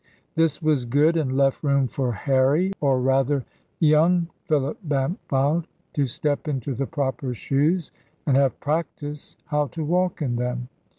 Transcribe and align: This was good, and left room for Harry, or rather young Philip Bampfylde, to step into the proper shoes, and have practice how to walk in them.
This 0.33 0.63
was 0.63 0.85
good, 0.85 1.15
and 1.15 1.37
left 1.37 1.61
room 1.63 1.87
for 1.87 2.11
Harry, 2.11 2.73
or 2.81 2.99
rather 2.99 3.45
young 3.79 4.29
Philip 4.45 4.79
Bampfylde, 4.87 5.65
to 5.93 6.07
step 6.07 6.47
into 6.47 6.73
the 6.73 6.87
proper 6.87 7.35
shoes, 7.35 7.91
and 8.25 8.35
have 8.35 8.59
practice 8.59 9.37
how 9.45 9.67
to 9.67 9.85
walk 9.85 10.19
in 10.19 10.37
them. 10.37 10.69